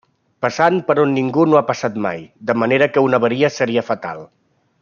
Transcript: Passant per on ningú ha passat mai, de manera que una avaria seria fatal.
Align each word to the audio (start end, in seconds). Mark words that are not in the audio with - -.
Passant 0.45 0.79
per 0.87 0.95
on 1.03 1.13
ningú 1.17 1.43
ha 1.59 1.61
passat 1.69 2.01
mai, 2.07 2.25
de 2.51 2.57
manera 2.63 2.91
que 2.97 3.07
una 3.11 3.23
avaria 3.23 3.55
seria 3.61 3.89
fatal. 3.95 4.29